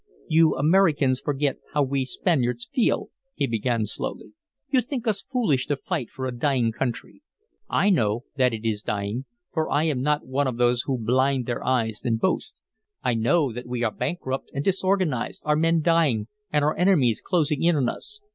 "You 0.27 0.55
Americans 0.55 1.19
forget 1.19 1.57
how 1.73 1.83
we 1.83 2.05
Spaniards 2.05 2.67
feel," 2.73 3.11
he 3.35 3.45
began 3.45 3.85
slowly. 3.85 4.33
"You 4.71 4.81
think 4.81 5.07
us 5.07 5.21
foolish 5.21 5.67
to 5.67 5.75
fight 5.77 6.09
for 6.09 6.25
a 6.25 6.31
dying 6.31 6.71
country. 6.71 7.21
I 7.69 7.91
know 7.91 8.23
that 8.35 8.51
it 8.51 8.65
is 8.67 8.81
dying; 8.81 9.25
for 9.53 9.69
I 9.69 9.83
am 9.83 10.01
not 10.01 10.25
one 10.25 10.47
of 10.47 10.57
those 10.57 10.81
who 10.87 10.97
blind 10.97 11.45
their 11.45 11.63
eyes 11.63 12.01
and 12.03 12.19
boast. 12.19 12.55
I 13.03 13.13
know 13.13 13.53
that 13.53 13.67
we 13.67 13.83
are 13.83 13.91
bankrupt 13.93 14.49
and 14.55 14.65
disorganized, 14.65 15.43
our 15.45 15.55
men 15.55 15.81
dying, 15.83 16.27
and 16.51 16.65
our 16.65 16.75
enemies 16.75 17.21
closing 17.23 17.61
in 17.61 17.75
on 17.75 17.87
us. 17.87 18.21